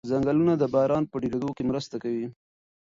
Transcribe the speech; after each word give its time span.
ځنګلونه 0.09 0.53
د 0.57 0.63
باران 0.73 1.03
په 1.07 1.15
ډېرېدو 1.21 1.49
کې 1.57 1.63
مرسته 1.69 1.95
کوي. 2.03 2.27